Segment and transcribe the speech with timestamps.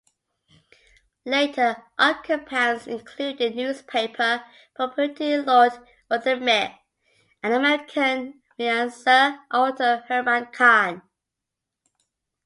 [1.25, 4.43] Later occupants included newspaper
[4.75, 5.73] proprietor Lord
[6.09, 6.75] Rothermere
[7.43, 11.03] and the American financier Otto Hermann Kahn.